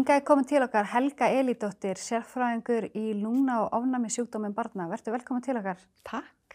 [0.00, 4.86] Hingaði komin til okkar Helga Elídóttir, sérfræðingur í lúna og ofnami sjúkdóminn barna.
[4.88, 5.82] Vertu velkomin til okkar.
[6.08, 6.54] Takk.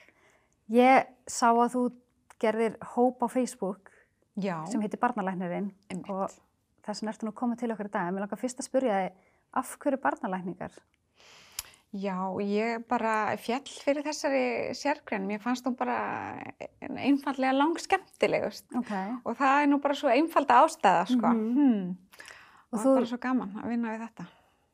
[0.73, 1.83] Ég sá að þú
[2.41, 3.91] gerðir hóp á Facebook
[4.33, 6.09] Já, sem heitir Barnalæknirinn einmitt.
[6.09, 6.33] og
[6.87, 8.09] þess vegna ertu nú komin til okkar í dag.
[8.15, 9.21] Mér langar fyrst að spyrja þig,
[9.61, 10.79] af hverju barnalækningar?
[11.93, 15.29] Já, ég bara fjall fyrir þessari sérgrein.
[15.29, 15.99] Mér fannst hún bara
[16.81, 18.65] einfallega lang skemmtilegust.
[18.73, 18.89] Ok.
[19.21, 21.27] Og það er nú bara svo einfalda ástæða, sko.
[21.27, 21.53] Mhm.
[21.53, 22.31] Hmm.
[22.71, 24.25] Og það er bara svo gaman að vinna við þetta.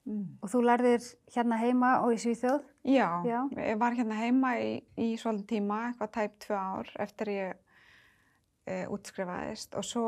[0.09, 0.21] Mm.
[0.41, 2.63] Og þú lærðir hérna heima og í Svíþjóð?
[2.89, 3.39] Já, Já.
[3.53, 7.59] ég var hérna heima í, í svolítið tíma, eitthvað tæp tvö ár eftir ég
[8.65, 10.07] e, útskrifaðist og svo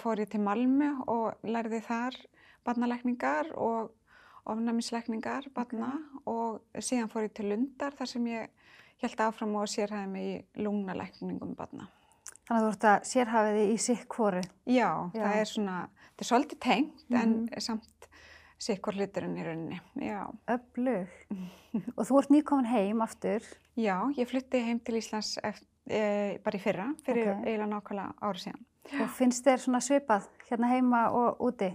[0.00, 2.18] fór ég til Malmö og lærði þar
[2.66, 3.92] barnalækningar og
[4.50, 5.92] ofnæmislækningar barna
[6.26, 8.50] og síðan fór ég til Lundar þar sem ég
[9.00, 11.88] held áfram og sérhæði mig í lungnalækningum barna.
[12.48, 14.42] Þannig að þú ert að sérhafið þig í sikk hvoru.
[14.66, 15.22] Já, Já.
[15.22, 15.76] það er svona,
[16.10, 17.60] þetta er svolítið tengt en Mhm.
[17.60, 18.08] samt
[18.60, 20.26] sikkur hluturinn í rauninni, já.
[20.48, 21.08] Öflug.
[21.96, 23.40] og þú ert nýkomin heim aftur.
[23.76, 27.46] Já, ég flutti heim til Íslands eft, e, bara í fyrra, fyrir Ok.
[27.46, 28.64] eiginlega nákvæmlega ári síðan.
[29.00, 31.70] Og finnst þér svona svipað hérna heima og úti?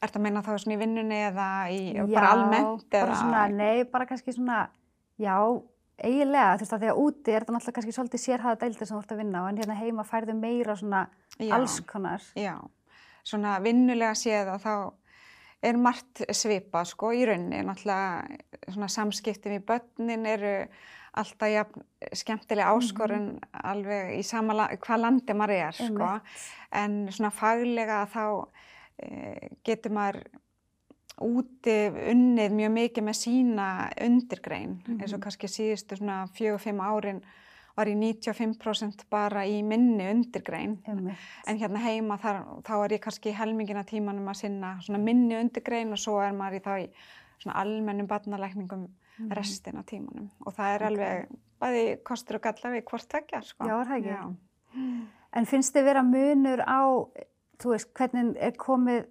[0.00, 2.90] Er það að meina þá svona í vinnunni eða í, bara almennt?
[2.90, 3.16] bara eða?
[3.20, 4.68] svona, nei, bara kannski svona,
[5.20, 5.62] já,
[5.98, 8.96] eiginlega, þú veist að því að úti er þetta náttúrulega kannski svolítið sérhæða deildir sem
[8.96, 11.02] þú ert að vinna á, en hérna heima færðu meira svona
[11.38, 12.24] Já, alls konar.
[12.38, 12.54] Já,
[13.26, 14.74] svona vinnulega séð að þá
[15.68, 17.64] er margt svipað sko í rauninni.
[17.66, 20.54] Náttúrulega svona samskipti við börnin eru
[21.18, 23.30] alltaf jafn, skemmtilega áskorun
[23.66, 26.12] alveg í sama, hvað landi maður er sko.
[26.14, 26.44] Einmitt.
[26.78, 28.24] En svona faglega þá
[29.02, 29.08] e,
[29.66, 30.22] getur maður
[31.20, 31.76] úti
[32.12, 33.66] unnið mjög mikið með sína
[34.04, 37.22] undirgrein eins og kannski síðustu svona fjögur-fimm árin
[37.78, 41.16] var ég 95% bara í minni undirgrein Einmitt.
[41.46, 45.92] en hérna heima þar, þá er ég kannski helmingina tímanum að sinna svona minni undirgrein
[45.94, 46.88] og svo er maður í þá í
[47.42, 49.32] svona almennum barnalækningum Mhm.
[49.34, 50.88] restin af tímanum og það er Ok.
[50.90, 51.28] alveg
[51.60, 53.64] bæði kostur og galla við hvort tvekja sko.
[53.66, 54.08] Já, það ekki?
[54.08, 54.36] Já.
[55.32, 56.82] En finnst þið vera munur á,
[57.58, 59.06] þú veist, hvernig er komið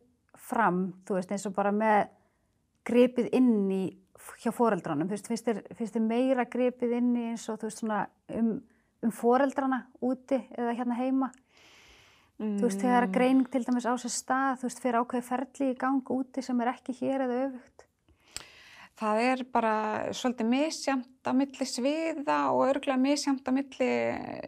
[0.48, 2.08] fram, þú veist, eins og bara með
[2.88, 3.84] gripið inn í
[4.42, 7.70] hjá foreldranum, þú veist, finnst þér, finnst þér meira gripið inn í eins og, þú
[7.70, 8.00] veist, svona
[8.38, 8.54] um,
[9.06, 11.32] um foreldrana úti eða hérna heima?
[12.38, 13.14] Þú veist, þegar Mm.
[13.14, 16.62] greining til dæmis á sér stað, þú veist, fyrir ákveði ferli í gang úti sem
[16.62, 17.86] er ekki hér eða öfugt.
[18.98, 19.74] Það er bara
[20.14, 23.90] svolítið misjamt á milli sviða og örgulega misjamt á milli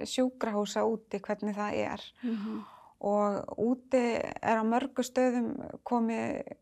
[0.05, 2.01] sjúkrahúsa úti hvernig það er.
[2.23, 2.61] Mm
[2.99, 5.53] Og úti er á mörgu stöðum
[5.87, 6.57] komið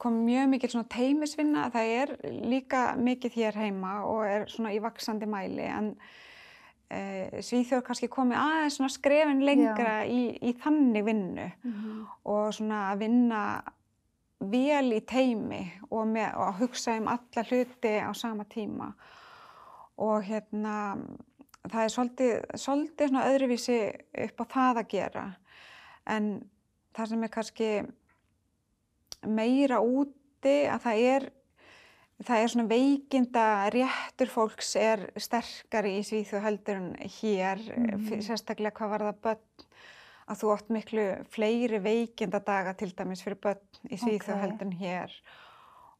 [0.00, 1.68] komið mjög mikil svona teimisvinna.
[1.72, 2.12] Það er
[2.48, 5.92] líka mikið hér heima og er svona í vaksandi mæli en
[6.88, 11.48] e, Svíþjóð kannski komið aðeins svona skrefin lengra í, í þannig vinnu
[12.24, 13.42] og svona að vinna
[14.42, 18.92] vel í teimi og, með, og að hugsa um alla hluti á sama tíma.
[20.02, 20.96] Og hérna
[21.70, 23.76] það er svolítið, svolítið svona öðruvísi
[24.26, 25.26] upp á það að gera
[26.10, 26.30] en
[26.96, 27.70] það sem er kannski
[29.30, 31.28] meira úti að það er
[32.22, 36.90] það er svona veikinda réttur fólks er sterkari í Svíþjóð heldur en
[37.20, 38.20] hér Mhm.
[38.22, 39.66] sérstaklega hvað var það börn
[40.28, 44.40] að þú átt miklu fleiri veikindadaga til dæmis fyrir börn í Svíþjóð Ok.
[44.44, 45.10] heldur en hér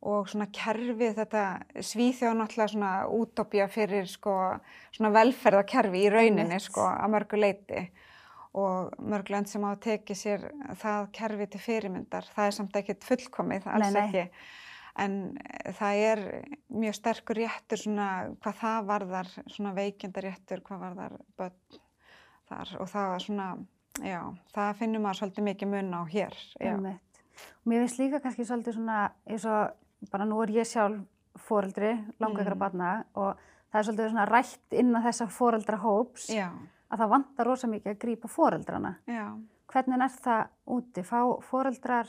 [0.03, 1.43] og svona kerfið þetta
[1.79, 4.33] Svíþjóð náttúrulega svona útópía fyrir sko
[4.95, 6.67] svona velferðarkerfi í rauninni Einmitt.
[6.67, 7.85] sko að mörgu leiti
[8.59, 10.49] og mörg lönd sem á að teki sér
[10.81, 14.03] það kerfi til fyrirmyndar það er samt ekkert fullkomið, alls Nei, nei.
[14.03, 14.49] ekki.
[15.03, 15.15] En
[15.79, 16.21] það er
[16.69, 18.09] mjög sterkur réttur svona
[18.43, 21.79] hvað það varðar svona veikindaréttur hvað varðar börn
[22.51, 22.75] þar.
[22.83, 23.47] Og það var svona
[24.05, 24.21] já,
[24.53, 26.37] það finnum maður svolítið mikið mun á hér
[27.65, 29.73] Mér finnst líka kannski svolítið svona, eins og
[30.11, 31.01] bara nú er ég sjálf
[31.39, 32.59] foreldri, langagra Mm.
[32.59, 33.37] barna og
[33.73, 36.50] það er svolítið svona rætt innan þessa foreldra hóps já,
[36.91, 38.97] að það vantar rosa mikið að grípa foreldrana.
[39.09, 39.38] já.
[39.73, 41.03] Hvernig er það úti?
[41.03, 42.06] Fá foreldrar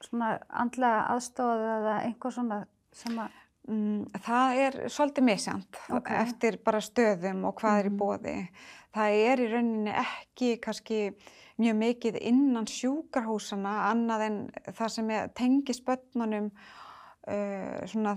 [0.00, 3.30] svona andlega aðstóð eða einhver svona sem að,
[3.68, 6.08] Mm, það er svolítið misjant Ok.
[6.10, 7.98] eftir bara stöðum og hvað er í Mhm.
[7.98, 8.48] bóði.
[8.92, 11.14] Það er í rauninni ekki kannski
[11.60, 16.50] mjög mikið innan sjúkarhúsana annað en það sem tengist börnunum
[17.28, 18.16] uh, svona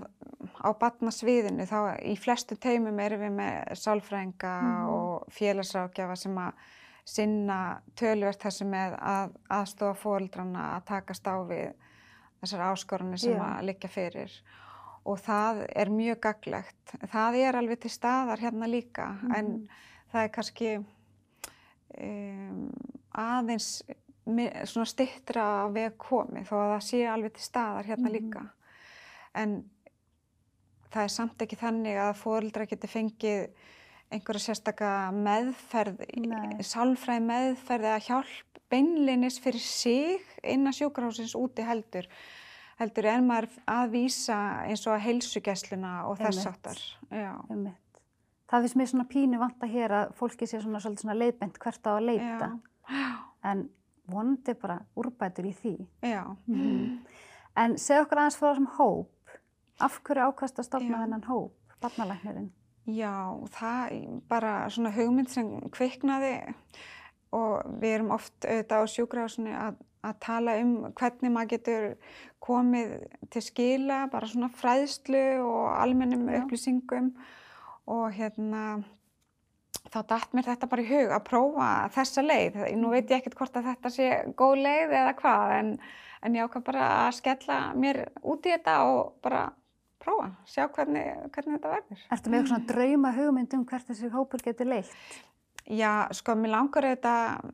[0.63, 1.65] á barnasviðinu.
[1.69, 4.89] Þá í flestu teimum erum við með sálfræðinga Mhm.
[4.89, 6.53] og félagsrákjafa sem að
[7.05, 11.73] sinna tölvert þessu með að aðstofa fóreldrana að takast á við
[12.41, 13.43] þessar áskorunni sem Já.
[13.59, 14.31] að liggja fyrir
[15.05, 16.95] og það er mjög gaglegt.
[17.11, 19.67] Það er alveg til staðar hérna líka en Mhm.
[20.13, 20.85] það er kannski
[22.01, 22.71] um,
[23.15, 23.81] aðeins
[24.65, 28.15] svona stittra veg komið þó að það sé alveg til staðar hérna Mhm.
[28.17, 28.49] líka.
[29.35, 29.63] En
[30.93, 33.47] það er samt ekki þannig að fóreldra geti fengið
[34.13, 36.03] einhverja sérstaka meðferð,
[36.63, 42.07] sálfræði meðferð eða hjálp beinlinis fyrir sig innan sjúkrahúsins úti heldur.
[42.79, 46.87] Heldur en maður að vísa eins og að heilsugessluna og þess.
[47.49, 48.01] Einmitt.
[48.51, 51.91] Það finnst mér svona pínu vanta hér að fólki sé svona, svona leiðbent hvert á
[51.95, 52.49] að leita.
[52.51, 53.05] Já.
[53.47, 53.63] En
[54.11, 55.75] vonandi bara úrbætur í því.
[56.03, 56.23] Já.
[56.45, 56.99] Mhm.
[57.55, 59.14] En segð okkur aðeins frá þessum hóp.
[59.83, 62.51] Af hverju ákvæmst að stofna þennan hóp, barnalæknirinn?
[62.85, 63.95] Já, það
[64.29, 66.35] bara svona hugmynd sem kviknaði
[67.35, 71.87] og við erum oft auðvitað á sjúkrahúsinu að, að tala um hvernig maður getur
[72.45, 72.93] komið
[73.33, 76.43] til skila, bara svona fræðslu og almennum Já.
[76.43, 77.09] upplýsingum
[77.89, 78.83] og hérna
[79.89, 82.57] þá datt mér þetta bara í hug að prófa þessa leið.
[82.79, 85.75] Nú veit ég ekkert hvort að þetta sé góð leið eða hvað en,
[86.21, 89.45] en ég ákvað bara að skella mér út í þetta og bara
[90.05, 91.05] prófa, sjá hvernig,
[91.35, 92.03] hvernig þetta verður.
[92.15, 94.93] Ertu með eitthvað svona drauma hugmynd um hvert þessi hópur getur leitt?
[95.65, 97.51] Já, sko, mér langar auðvitað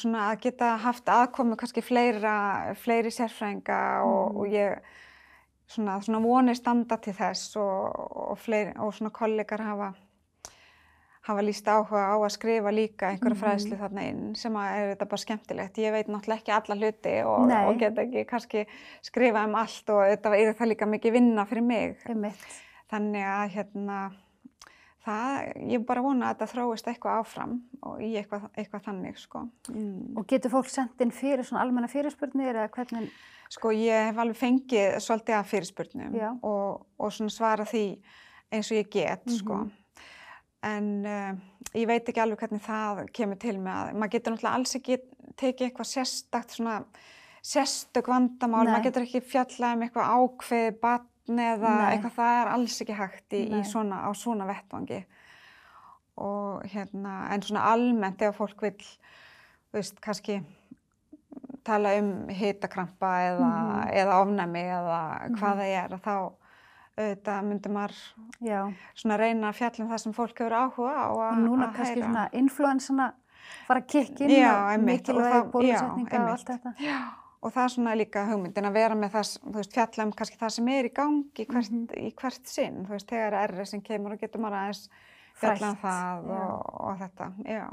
[0.00, 2.34] svona að geta haft aðkomu kannski fleira,
[2.78, 4.36] fleiri sérfræðinga og, Mm.
[4.40, 4.78] og ég
[5.70, 9.92] svona, svona vonir standa til þess og, og, fleiri, og svona kollegar hafa,
[11.30, 13.42] hafa líst áhuga á að skrifa líka einhverja Mhm.
[13.42, 15.78] fræðslu þarna inn sem að er þetta bara skemmtilegt.
[15.78, 18.66] Ég veit náttúrulega ekki alla hluti og, og get ekki kannski
[19.02, 21.96] skrifa um allt og þetta er það líka mikið vinna fyrir mig.
[22.90, 23.98] Þannig að hérna,
[25.06, 27.52] það, ég bara vona að þetta þróist eitthvað áfram
[27.86, 29.44] og í eitthvað, eitthvað þannig, sko.
[29.72, 30.16] Mm.
[30.18, 33.10] Og getur fólk sendt inn fyrir svona almenna fyrirspurnir eða hvernig?
[33.50, 37.84] Sko, ég hef alveg fengið svolítið af fyrirspurnum og, og svona svara því
[38.52, 39.64] eins og ég get, sko.
[40.62, 41.30] En uh,
[41.72, 44.98] ég veit ekki alveg hvernig það kemur til með að, maður getur náttúrulega alls ekki
[45.40, 46.74] tekið eitthvað sérstakt svona,
[47.40, 48.72] sérstök vandamál, Nei.
[48.74, 51.86] maður getur ekki fjallað um eitthvað ákveði batn eða Nei.
[51.94, 55.00] eitthvað, það er alls ekki hægt í, í svona, á svona vettvangi.
[56.20, 58.74] Og hérna, en svona almennt ef fólk vil,
[59.70, 60.42] þú veist, kannski
[61.64, 63.88] tala um hitakrampa eða, Mhm.
[64.02, 65.00] eða ofnæmi eða
[65.38, 65.62] hvað Mhm.
[65.62, 66.32] það er, þá
[67.00, 67.96] auðvitað myndi maður
[69.20, 71.94] reyna að fjalla um það sem fólk hefur áhuga á að Og núna að kannski
[71.96, 72.06] heyra.
[72.06, 73.08] svona influensana
[73.66, 76.74] fara að kikka inn Já, og einmitt, og mikilvæg það- bólusetninga og allt þetta.
[76.78, 76.98] Já,
[77.42, 80.38] og það er svona líka hugmyndin að vera með þess, þú veist, fjalla um kannski
[80.38, 81.86] það sem er í gangi hvert, Mhm.
[81.96, 84.88] í hvert sinn, þú veist, þegar er sem kemur og getur maður aðeins
[85.34, 87.70] fjalla um það og, og þetta, já.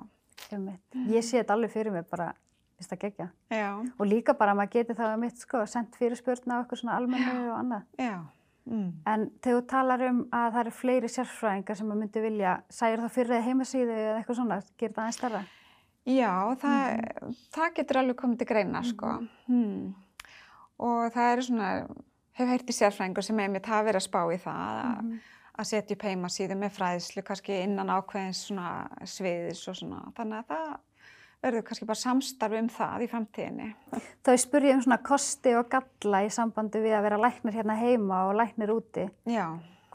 [1.08, 2.34] Ég sé þetta alveg fyrir mig bara,
[2.78, 3.30] finnst það gegja.
[3.52, 6.96] Já, Og líka bara að maður geti það mitt sko, sendt fyrirspurn á eitthvað svona
[6.98, 7.84] almennu og annað.
[8.00, 8.22] já,
[8.70, 8.90] mm.
[9.06, 13.00] En þegar þú talar um að það eru fleiri sérfræðingar sem maður myndi vilja, sæir
[13.04, 15.42] það fyrir heimasíðu eða eitthvað svona, gerir það aðeins starra?
[16.08, 17.34] Já, það, Mhm.
[17.56, 19.28] það getur alveg komið til greina, sko.
[19.48, 19.96] Hmm.
[20.80, 21.72] Og það eru svona,
[22.34, 25.20] hef heyrt í sérfræðingur sem einmitt hafa verið að spá í það, að, Mhm.
[25.60, 30.14] að setja upp heimasíðu með fræðslu, kannski innan ákveðins svona sviðis og svona.
[30.14, 30.78] Þannig að það
[31.44, 33.68] verður kannski bara samstarf um það í framtíðinni.
[34.26, 34.30] Þá
[34.68, 38.38] ég um svona kosti og galla í sambandi við að vera læknir hérna heima og
[38.40, 39.08] læknir úti.
[39.30, 39.46] Já,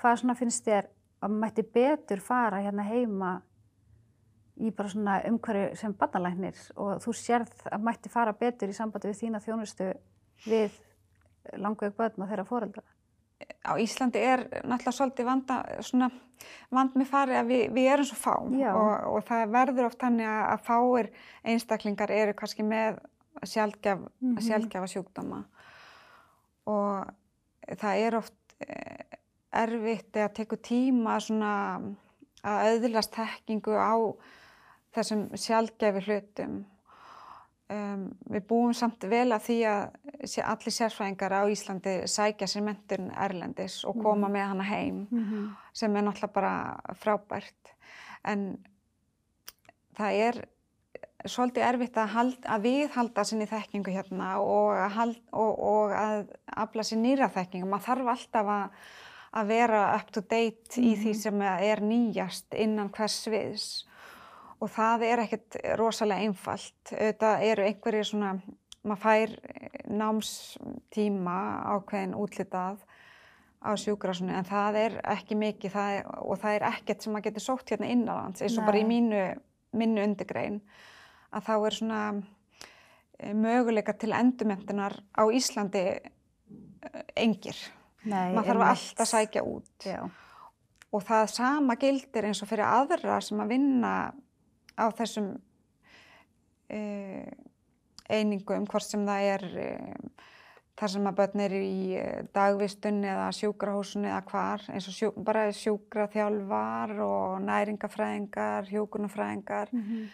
[0.03, 0.89] Hvað svona finnst þér
[1.23, 3.33] að mætti betur fara hérna heima
[4.63, 9.13] í bara svona umhverju sem barnalæknir og þú sérð að mætti fara betur í sambandi
[9.13, 9.93] við þína þjónustu
[10.47, 10.75] við
[11.59, 12.85] langveik börn og þeirra foreldra?
[13.63, 16.11] Á Íslandi er náttúrulega svolítið vanda, svona,
[16.75, 18.35] vand með farið að við, við erum svo fá
[18.75, 21.11] og, og það verður oft þannig að, fáir
[21.45, 22.99] einstaklingar eru kannski með
[23.43, 24.41] sjálfgjaf, Mhm.
[24.41, 25.45] sjálfgjafa sjúkdóma
[26.67, 27.07] og
[27.79, 29.19] það er oft eh,
[29.53, 31.81] erfitt eða tekur tíma svona
[32.43, 33.95] að auðlast þekkingu á
[34.95, 36.65] þessum sjálfgjafi hlutum.
[37.73, 43.13] Um, við búum samt vel að því að allir sérfræðingar á Íslandi sækja sér menturinn
[43.17, 44.33] erlendis og koma Mhm.
[44.35, 45.47] með hana heim Mm -hmm.
[45.73, 47.73] sem er náttúrulega bara frábært.
[48.25, 48.59] En
[49.99, 50.45] það er
[51.27, 56.27] svolítið erfitt að, hald, að viðhalda sinni þekkingu hérna og að, hald, og, og að
[56.57, 57.69] afla sér nýra þekkingu.
[57.71, 58.69] Maður þarf alltaf að,
[59.35, 61.21] að vera up to date í því Mhm.
[61.23, 63.85] sem er nýjast innan hvers sviðs
[64.63, 66.93] og það er ekkert rosalega einfalt.
[66.93, 68.37] Þetta eru einhverjir svona,
[68.87, 69.37] maður fær
[69.91, 71.39] námstíma
[71.75, 72.85] ákveðin útlitað
[73.63, 77.29] á sjúkrasunni en það er ekki mikið það er, og það er ekkert sem maður
[77.29, 78.91] getur sótt hérna innanlands eins og bara í Nei.
[78.91, 79.21] mínu,
[79.79, 80.59] mínu undirgrein
[81.33, 82.01] að þá er svona
[83.19, 86.03] eh, möguleika til endurmyndunar á Íslandi eh,
[87.23, 87.59] engir.
[88.03, 90.01] Nei, Maður þarf alltaf að sækja út Já,
[90.91, 93.95] og það sama gildir eins og fyrir aðra sem að vinna
[94.79, 95.33] á þessum
[96.73, 97.33] uh,
[98.13, 100.13] einingum, hvort sem það er um,
[100.79, 105.11] þar sem að börn eru í eh, dagvistun eða sjúkrahúsun eða hvar, eins og sjú,
[105.25, 109.71] bara sjúkraþjálfar og næringafræðingar, hjókunafræðingar.
[109.73, 110.09] Mm -hmm.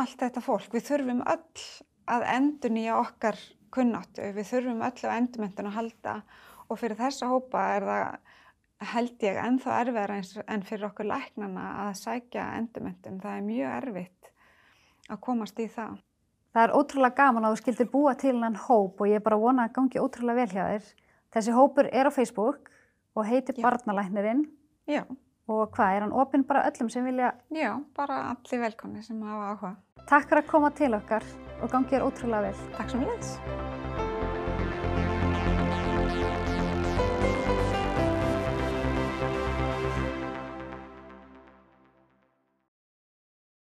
[0.00, 1.62] Allt þetta fólk, við þurfum öll
[2.08, 3.38] að endur nýja okkar
[3.70, 6.22] kunnáttu, við þurfum öll á endurmyndun að halda
[6.68, 8.18] og fyrir þessa hópa er það
[8.78, 10.12] held ég ennþá erfiðar
[10.46, 13.20] en fyrir okkur læknana að sækja endurmyndun.
[13.22, 14.30] Það er mjög erfitt
[15.08, 15.98] að komast í það.
[16.54, 19.40] Það er ótrúlega gaman að þú skildir búa til hann hóp og ég er bara
[19.40, 20.92] vona að gangi ótrúlega vel hjá þér.
[21.34, 22.70] Þessi hópur er á Facebook
[23.14, 24.46] og heitir Barnalæknirinn.
[24.88, 25.04] Já.
[25.48, 27.32] Og hvað, er hann opinn bara öllum sem vilja?
[27.54, 29.74] Já, bara allir velkonni sem hafa áhuga.
[30.08, 32.72] Takk fyrir að koma til okkar og gangi þér ótrúlega vel.
[32.76, 33.87] Takk svo mjög.